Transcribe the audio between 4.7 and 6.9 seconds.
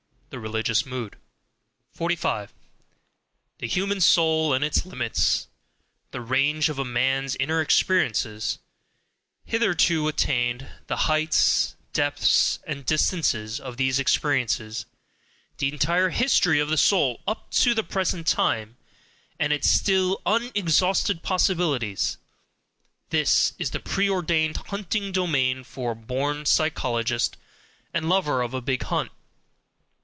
limits, the range of